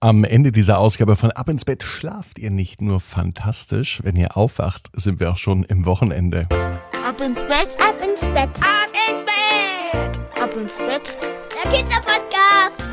[0.00, 4.36] Am Ende dieser Ausgabe von Ab ins Bett schlaft ihr nicht nur fantastisch, wenn ihr
[4.36, 6.46] aufwacht, sind wir auch schon im Wochenende.
[6.50, 11.16] Ab ins Bett, ab ins Bett, ab ins Bett, ab ins Bett.
[11.64, 12.84] Der Kinderpodcast.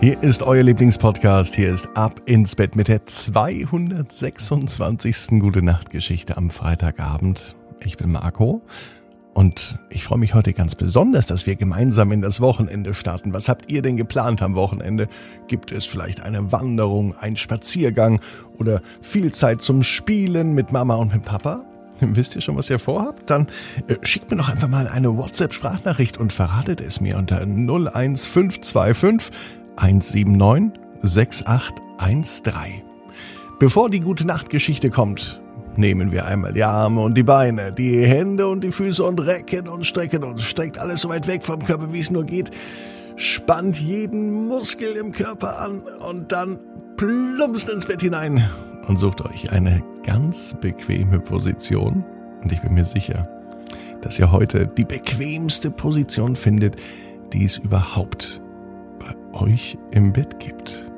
[0.00, 1.56] Hier ist euer Lieblingspodcast.
[1.56, 5.40] Hier ist Ab ins Bett mit der 226.
[5.40, 7.56] Gute Nacht Geschichte am Freitagabend.
[7.80, 8.62] Ich bin Marco
[9.34, 13.32] und ich freue mich heute ganz besonders, dass wir gemeinsam in das Wochenende starten.
[13.32, 15.08] Was habt ihr denn geplant am Wochenende?
[15.48, 18.20] Gibt es vielleicht eine Wanderung, einen Spaziergang
[18.58, 21.64] oder viel Zeit zum Spielen mit Mama und mit Papa?
[22.00, 23.30] Wisst ihr schon, was ihr vorhabt?
[23.30, 23.46] Dann
[23.86, 29.30] äh, schickt mir doch einfach mal eine WhatsApp-Sprachnachricht und verratet es mir unter 01525
[29.76, 32.82] 179 6813.
[33.58, 35.40] Bevor die gute Nachtgeschichte kommt,
[35.76, 39.68] Nehmen wir einmal die Arme und die Beine, die Hände und die Füße und recken
[39.68, 40.42] und strecken uns.
[40.42, 42.50] Streckt alles so weit weg vom Körper, wie es nur geht.
[43.16, 46.60] Spannt jeden Muskel im Körper an und dann
[46.96, 48.48] plumpst ins Bett hinein
[48.86, 52.04] und sucht euch eine ganz bequeme Position.
[52.42, 53.28] Und ich bin mir sicher,
[54.02, 56.76] dass ihr heute die bequemste Position findet,
[57.32, 58.42] die es überhaupt
[58.98, 60.91] bei euch im Bett gibt.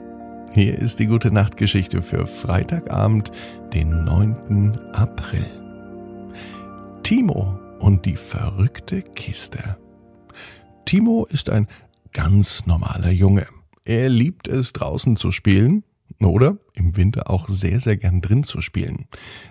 [0.54, 3.32] Hier ist die gute Nachtgeschichte für Freitagabend,
[3.72, 4.78] den 9.
[4.92, 5.44] April.
[7.02, 9.76] Timo und die verrückte Kiste.
[10.84, 11.66] Timo ist ein
[12.12, 13.48] ganz normaler Junge.
[13.84, 15.82] Er liebt es draußen zu spielen
[16.20, 19.06] oder im Winter auch sehr, sehr gern drin zu spielen.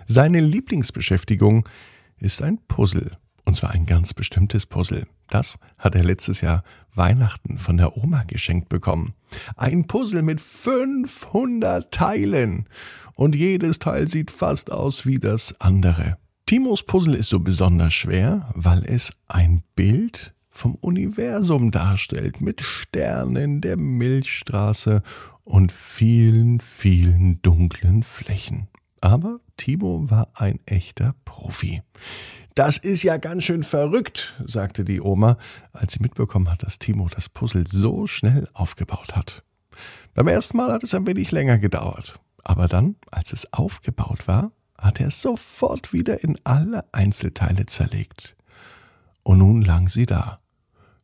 [0.06, 1.68] Seine Lieblingsbeschäftigung
[2.16, 3.10] ist ein Puzzle.
[3.44, 5.06] Und zwar ein ganz bestimmtes Puzzle.
[5.28, 6.64] Das hat er letztes Jahr
[6.94, 9.14] Weihnachten von der Oma geschenkt bekommen.
[9.56, 12.68] Ein Puzzle mit 500 Teilen.
[13.16, 16.16] Und jedes Teil sieht fast aus wie das andere.
[16.46, 23.60] Timos Puzzle ist so besonders schwer, weil es ein Bild vom Universum darstellt mit Sternen,
[23.60, 25.02] der Milchstraße
[25.42, 28.68] und vielen, vielen dunklen Flächen.
[29.04, 31.82] Aber Timo war ein echter Profi.
[32.54, 35.36] Das ist ja ganz schön verrückt, sagte die Oma,
[35.74, 39.44] als sie mitbekommen hat, dass Timo das Puzzle so schnell aufgebaut hat.
[40.14, 44.52] Beim ersten Mal hat es ein wenig länger gedauert, aber dann, als es aufgebaut war,
[44.78, 48.36] hat er es sofort wieder in alle Einzelteile zerlegt.
[49.22, 50.40] Und nun lagen sie da.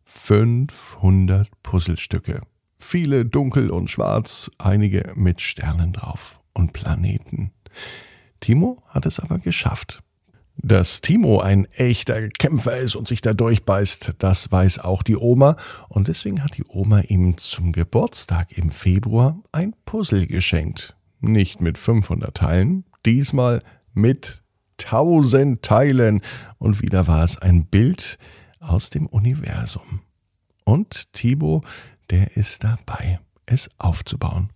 [0.07, 2.41] 500 Puzzlestücke.
[2.79, 7.53] Viele dunkel und schwarz, einige mit Sternen drauf und Planeten.
[8.41, 10.03] Timo hat es aber geschafft.
[10.57, 15.57] Dass Timo ein echter Kämpfer ist und sich da durchbeißt, das weiß auch die Oma.
[15.89, 20.97] Und deswegen hat die Oma ihm zum Geburtstag im Februar ein Puzzle geschenkt.
[21.21, 23.63] Nicht mit 500 Teilen, diesmal
[23.95, 24.43] mit
[24.83, 26.21] 1000 Teilen.
[26.59, 28.19] Und wieder war es ein Bild
[28.59, 30.03] aus dem Universum.
[30.65, 31.63] Und Timo,
[32.11, 34.51] der ist dabei, es aufzubauen.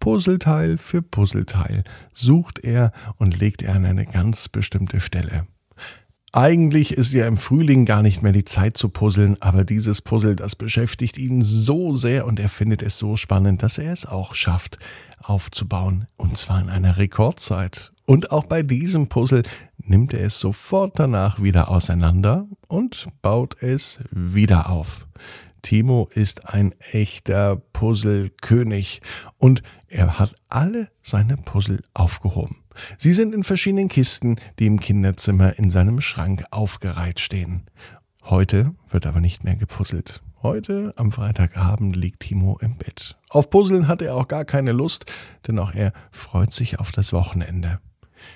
[0.00, 5.46] Puzzleteil für Puzzleteil sucht er und legt er an eine ganz bestimmte Stelle.
[6.32, 10.36] Eigentlich ist ja im Frühling gar nicht mehr die Zeit zu puzzeln, aber dieses Puzzle,
[10.36, 14.34] das beschäftigt ihn so sehr und er findet es so spannend, dass er es auch
[14.34, 14.78] schafft
[15.18, 17.92] aufzubauen, und zwar in einer Rekordzeit.
[18.06, 19.42] Und auch bei diesem Puzzle
[19.78, 25.08] nimmt er es sofort danach wieder auseinander und baut es wieder auf.
[25.62, 29.00] Timo ist ein echter Puzzlekönig
[29.38, 32.56] und er hat alle seine Puzzle aufgehoben.
[32.98, 37.64] Sie sind in verschiedenen Kisten, die im Kinderzimmer in seinem Schrank aufgereiht stehen.
[38.22, 40.20] Heute wird aber nicht mehr gepuzzelt.
[40.42, 43.16] Heute am Freitagabend liegt Timo im Bett.
[43.30, 45.06] Auf Puzzeln hat er auch gar keine Lust,
[45.46, 47.80] denn auch er freut sich auf das Wochenende.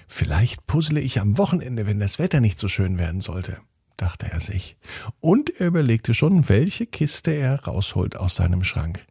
[0.06, 3.58] Vielleicht puzzle ich am Wochenende, wenn das Wetter nicht so schön werden sollte
[3.96, 4.76] dachte er sich.
[5.20, 9.06] Und er überlegte schon, welche Kiste er rausholt aus seinem Schrank.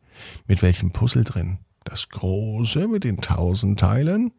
[0.48, 1.60] Mit welchem Puzzle drin?
[1.84, 4.32] Das große mit den tausend Teilen?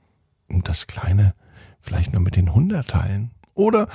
[0.49, 1.35] Und das kleine
[1.81, 3.33] vielleicht nur mit den hundert Teilen?
[3.55, 3.89] Oder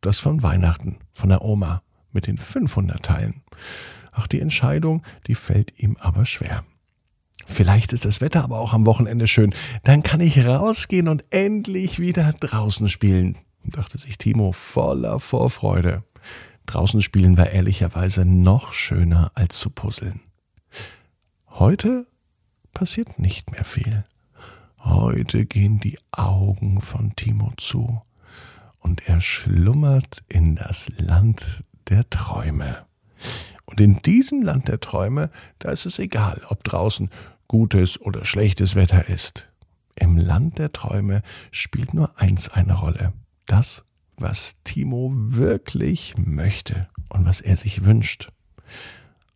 [0.00, 1.82] das von Weihnachten, von der Oma,
[2.12, 3.42] mit den 500 Teilen?
[4.12, 6.64] Ach, die Entscheidung, die fällt ihm aber schwer.
[7.46, 9.54] Vielleicht ist das Wetter aber auch am Wochenende schön.
[9.84, 13.36] Dann kann ich rausgehen und endlich wieder draußen spielen
[13.70, 16.04] dachte sich Timo voller Vorfreude.
[16.66, 20.20] Draußen spielen war ehrlicherweise noch schöner als zu puzzeln.
[21.58, 22.06] Heute
[22.72, 24.04] passiert nicht mehr viel.
[24.78, 28.00] Heute gehen die Augen von Timo zu
[28.78, 32.86] und er schlummert in das Land der Träume.
[33.64, 37.10] Und in diesem Land der Träume, da ist es egal, ob draußen
[37.48, 39.48] gutes oder schlechtes Wetter ist.
[39.96, 43.12] Im Land der Träume spielt nur eins eine Rolle
[43.46, 43.84] das,
[44.16, 48.30] was Timo wirklich möchte und was er sich wünscht.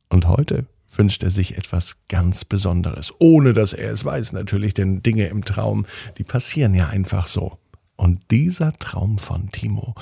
[0.08, 5.02] Und heute wünscht er sich etwas ganz Besonderes, ohne dass er es weiß natürlich, denn
[5.02, 5.86] Dinge im Traum,
[6.18, 7.58] die passieren ja einfach so.
[7.96, 9.94] Und dieser Traum von Timo,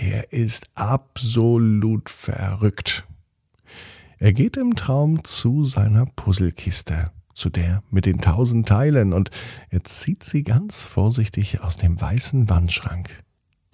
[0.00, 3.04] der ist absolut verrückt.
[4.18, 9.30] Er geht im Traum zu seiner Puzzlekiste, zu der mit den tausend Teilen, und
[9.70, 13.22] er zieht sie ganz vorsichtig aus dem weißen Wandschrank.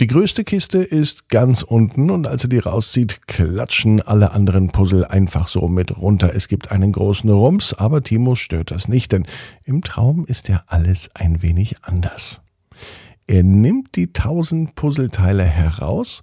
[0.00, 5.04] Die größte Kiste ist ganz unten und als er die rauszieht, klatschen alle anderen Puzzle
[5.04, 6.36] einfach so mit runter.
[6.36, 9.26] Es gibt einen großen Rums, aber Timo stört das nicht, denn
[9.64, 12.42] im Traum ist ja alles ein wenig anders.
[13.26, 16.22] Er nimmt die tausend Puzzleteile heraus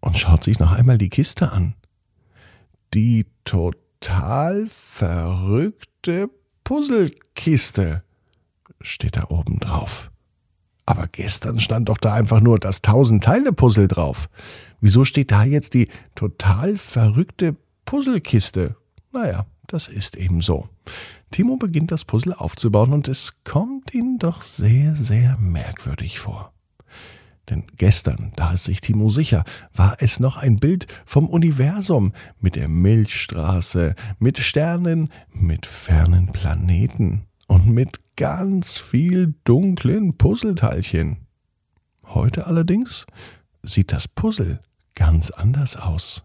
[0.00, 1.76] und schaut sich noch einmal die Kiste an.
[2.92, 6.28] Die total verrückte
[6.62, 8.04] Puzzlekiste
[8.82, 10.10] steht da oben drauf.
[10.86, 14.28] Aber gestern stand doch da einfach nur das Tausend-Teile-Puzzle drauf.
[14.80, 18.76] Wieso steht da jetzt die total verrückte Puzzlekiste?
[19.12, 20.68] Naja, das ist eben so.
[21.30, 26.52] Timo beginnt das Puzzle aufzubauen und es kommt ihm doch sehr, sehr merkwürdig vor.
[27.50, 32.56] Denn gestern, da ist sich Timo sicher, war es noch ein Bild vom Universum mit
[32.56, 41.18] der Milchstraße, mit Sternen, mit fernen Planeten und mit ganz viel dunklen Puzzleteilchen.
[42.06, 43.06] Heute allerdings
[43.62, 44.60] sieht das Puzzle
[44.94, 46.24] ganz anders aus.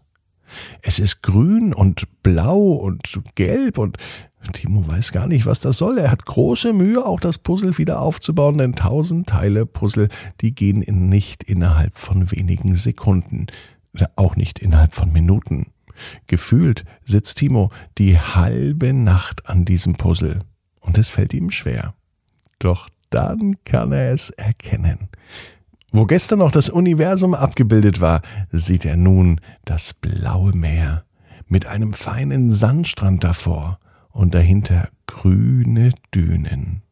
[0.82, 3.98] Es ist grün und blau und gelb und
[4.52, 5.98] Timo weiß gar nicht, was das soll.
[5.98, 10.08] Er hat große Mühe, auch das Puzzle wieder aufzubauen, denn tausend Teile Puzzle,
[10.40, 13.46] die gehen nicht innerhalb von wenigen Sekunden,
[14.16, 15.72] auch nicht innerhalb von Minuten.
[16.26, 20.40] Gefühlt sitzt Timo die halbe Nacht an diesem Puzzle
[20.80, 21.94] und es fällt ihm schwer.
[22.58, 25.08] Doch dann kann er es erkennen.
[25.92, 31.04] Wo gestern noch das Universum abgebildet war, sieht er nun das blaue Meer
[31.48, 33.80] mit einem feinen Sandstrand davor
[34.10, 36.82] und dahinter grüne Dünen.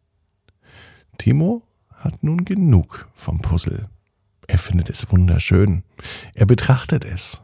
[1.16, 1.62] Timo
[1.94, 3.88] hat nun genug vom Puzzle.
[4.48, 5.84] Er findet es wunderschön.
[6.34, 7.42] Er betrachtet es.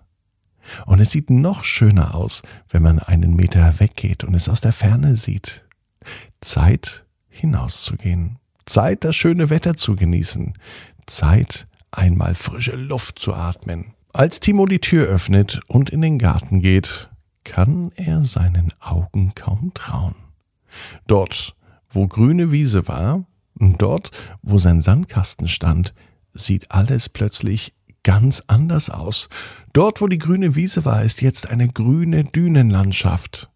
[0.87, 4.73] Und es sieht noch schöner aus, wenn man einen Meter weggeht und es aus der
[4.73, 5.64] Ferne sieht.
[6.41, 8.39] Zeit hinauszugehen.
[8.67, 10.55] Zeit, das schöne Wetter zu genießen.
[11.07, 13.95] Zeit, einmal frische Luft zu atmen.
[14.13, 17.11] Als Timo die Tür öffnet und in den Garten geht,
[17.43, 20.15] kann er seinen Augen kaum trauen.
[21.07, 21.55] Dort,
[21.89, 23.25] wo grüne Wiese war,
[23.57, 24.11] dort,
[24.43, 25.95] wo sein Sandkasten stand,
[26.33, 29.29] sieht alles plötzlich ganz anders aus.
[29.73, 33.51] Dort, wo die grüne Wiese war, ist jetzt eine grüne Dünenlandschaft.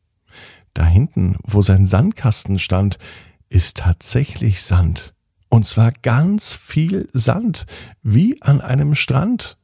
[0.79, 3.01] Da hinten, wo sein Sandkasten stand,
[3.49, 5.13] ist tatsächlich Sand.
[5.49, 7.67] Und zwar ganz viel Sand,
[8.05, 9.59] wie an einem Strand.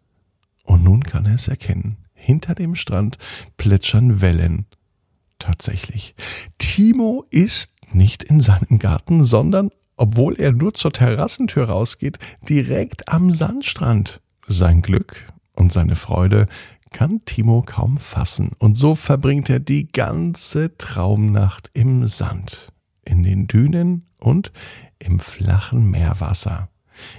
[0.65, 1.99] Und nun kann er es erkennen.
[2.15, 3.19] Hinter dem Strand
[3.57, 4.67] plätschern Wellen.
[5.39, 6.17] Tatsächlich.
[6.59, 12.19] Timo ist nicht in seinem Garten, sondern, obwohl er nur zur Terrassentür rausgeht,
[12.49, 14.21] direkt am Sandstrand.
[14.49, 16.49] Sein Glück und seine Freude
[16.91, 22.73] kann Timo kaum fassen, und so verbringt er die ganze Traumnacht im Sand,
[23.05, 24.53] in den Dünen und
[24.99, 26.69] im flachen Meerwasser.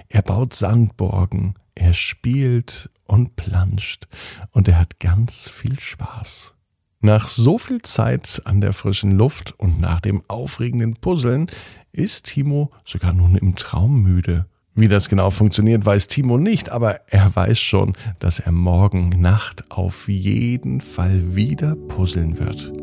[0.09, 4.07] Er baut Sandborgen, er spielt und planscht
[4.51, 6.53] und er hat ganz viel Spaß.
[7.01, 11.51] Nach so viel Zeit an der frischen Luft und nach dem aufregenden Puzzeln
[11.91, 14.47] ist Timo sogar nun im Traum müde.
[14.77, 19.63] Wie das genau funktioniert, weiß Timo nicht, aber er weiß schon, dass er morgen Nacht
[19.71, 22.73] auf jeden Fall wieder puzzeln wird.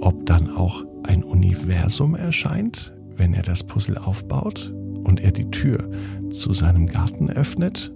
[0.00, 5.88] Ob dann auch ein Universum erscheint, wenn er das Puzzle aufbaut und er die Tür
[6.32, 7.92] zu seinem Garten öffnet,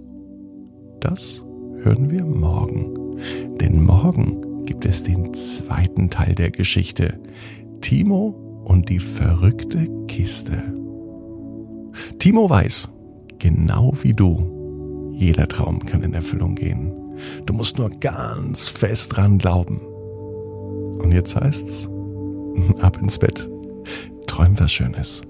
[1.01, 1.45] das
[1.81, 3.17] hören wir morgen.
[3.59, 7.19] Denn morgen gibt es den zweiten Teil der Geschichte.
[7.81, 10.73] Timo und die verrückte Kiste.
[12.17, 12.89] Timo weiß,
[13.45, 16.91] genau wie du, jeder Traum kann in Erfüllung gehen.
[17.45, 19.77] Du musst nur ganz fest dran glauben.
[20.99, 21.87] Und jetzt heißt's,
[22.81, 23.47] ab ins Bett.
[24.25, 25.21] Träum was Schönes.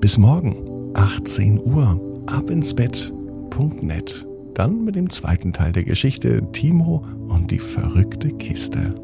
[0.00, 0.56] Bis morgen,
[0.94, 4.26] 18 Uhr, ab ins Bett.net.
[4.54, 8.96] Dann mit dem zweiten Teil der Geschichte Timo und die verrückte Kiste.